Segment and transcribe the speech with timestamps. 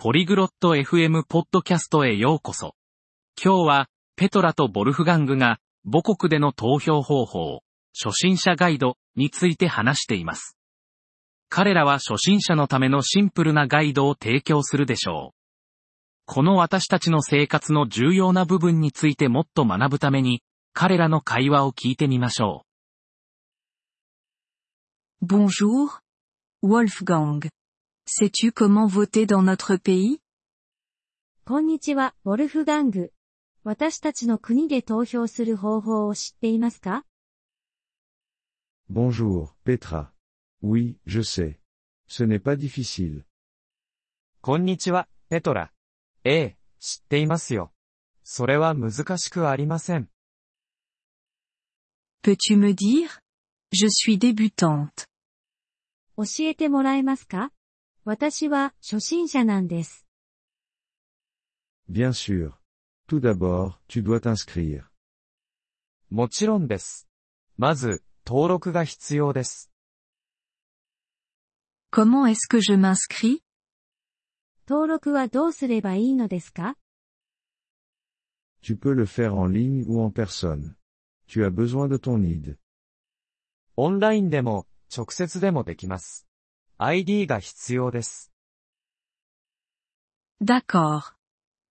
[0.00, 2.76] ポリグロット FM ポッドキャストへようこそ。
[3.36, 7.62] 今日は、ペトラとボルフガングが、母国での投票方法、
[8.00, 10.56] 初心者ガイドについて話しています。
[11.48, 15.36] 彼らは初心者のためのシンプルなガイドを提供するでしょう。
[16.26, 20.44] この私たちの生活の重要な部分についてもっと学ぶために、
[20.74, 22.62] 彼らの会話を聞いてみましょ
[25.20, 25.88] Bonjour.
[26.62, 27.48] Wolfgang.
[28.07, 30.19] Sais-tu comment voter dans notre pays
[31.45, 33.11] こんにちは、ウォルフガング。
[33.63, 37.05] 私たちの国で投票する方法を知っていますか
[38.89, 40.11] Bonjour, Petra.
[40.61, 41.59] Oui, je sais.
[42.07, 43.23] Ce n'est pas difficile.
[44.41, 45.71] こんにちは、ペトラ。
[46.23, 47.73] ええ、知っていますよ。
[48.23, 50.09] それは難しくありません。
[52.21, 53.09] Peux-tu me dire
[53.71, 55.07] Je suis débutante.
[56.15, 57.51] 教えてもらえますか
[58.10, 60.06] 私は初心者なんです。
[61.90, 62.52] Bien sûr.
[63.06, 64.84] Tout d'abord, tu dois t'inscrire.
[66.08, 67.06] もちろんです。
[67.58, 69.70] まず、登録が必要です。
[71.92, 73.42] Comment est-ce que je m'inscris
[74.66, 76.76] 登録はどうすればいいのですか
[78.62, 80.76] Tu peux le faire en ligne ou en personne.
[81.26, 82.56] Tu as besoin de ton ID.
[83.76, 86.27] オンラインでも、直接でもできます。
[86.80, 88.32] ID が必要です。
[90.40, 91.16] D'accord.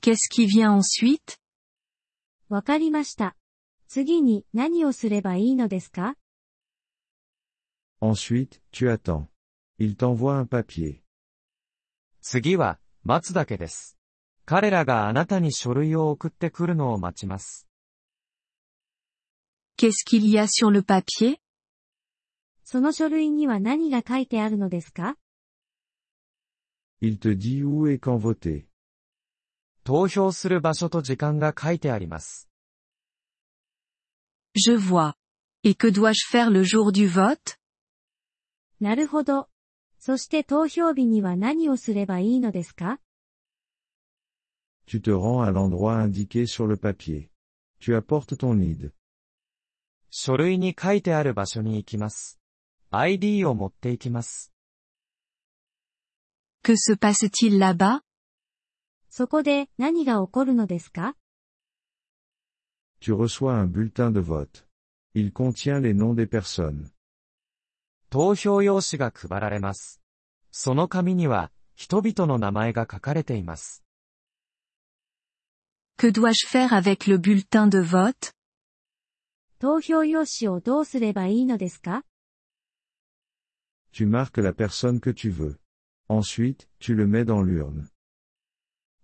[0.00, 1.38] Qu'est-ce qui vient ensuite
[2.48, 3.36] わかりました。
[3.86, 6.16] 次に何をすればいいのですか
[8.00, 9.26] Ensuite, tu attends.
[9.78, 11.02] Il t'envoie un papier.
[12.22, 13.98] 次は、待つだけです。
[14.46, 17.68] 彼らがあなたに書類を送ってくるのを待ちます。
[19.76, 21.36] Qu'est-ce qu'il y a sur le papier
[22.74, 25.16] その書類には何が書いてあるのですか
[27.00, 28.64] Il te dit où et quand voter.
[29.84, 32.50] 投票する場所と時間が書いてあります。
[34.56, 35.14] Je vois.
[35.62, 37.60] Et que dois-je faire le jour du vote
[38.80, 39.48] なるほど。
[40.00, 42.98] そして投票日には何をすればいいのですか
[44.88, 47.30] Tu te rends à l'endroit indiqué sur le papier.
[47.78, 48.90] Tu apportes ton ID.
[50.10, 52.40] 書類に書いてある場所に行きます。
[52.96, 54.52] ID を持って行きます。
[56.62, 58.00] Que se passe-t-il là-bas
[59.10, 61.16] そこで何が起こるのですか
[63.00, 64.64] Tu reçois un bulletin de vote.
[65.14, 66.90] Il contient les noms des personnes.
[68.10, 70.00] 投票用紙が配られます。
[70.50, 73.84] その紙には、人々の名前が書かれています。
[75.98, 78.32] Que dois-je faire avec le bulletin de vote
[79.58, 82.04] 投票用紙をどうすればいいのですか
[83.93, 85.57] Tu marques la personne que tu veux.
[86.07, 87.89] Ensuite, tu le mets dans l'urne.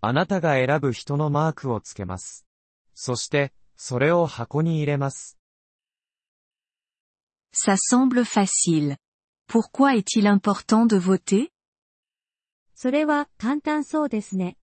[0.00, 2.44] あなたが選ぶ人のマークをつけます。
[2.94, 5.38] そして、それを箱に入れます。
[7.54, 8.96] Ça semble facile.
[9.46, 11.48] Pourquoi est-il important de voter
[12.74, 14.56] それは簡単そうですね。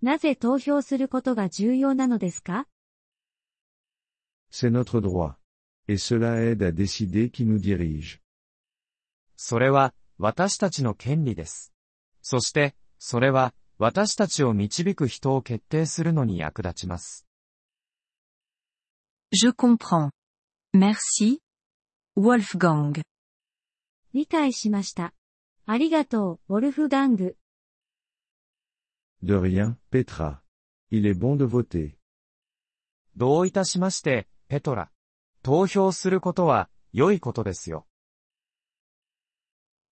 [0.00, 2.68] なぜ投票することが重要なのですか
[4.50, 5.36] C'est notre droit.
[5.88, 8.20] Et cela aide à décider qui nous dirige.
[9.41, 11.73] それは、私たちの権利です。
[12.21, 17.25] そして、それは、私たちを導く人を決定するのに役立ちます。
[19.31, 20.11] Je comprends.
[20.75, 21.39] Merci.
[22.17, 23.01] Wolfgang.
[24.13, 25.13] 理解しました。
[25.65, 27.37] ありがとう、ウォルフガング。
[29.23, 30.41] De rien, Petra.
[30.91, 31.95] Il est bon de voter.
[33.15, 34.91] どういたしまして、ペトラ。
[35.43, 37.85] 投票することは、良いことですよ。